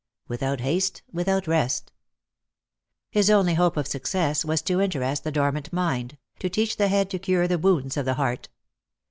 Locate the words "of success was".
3.77-4.63